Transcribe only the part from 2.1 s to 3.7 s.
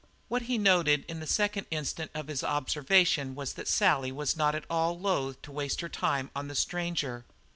of his observation was that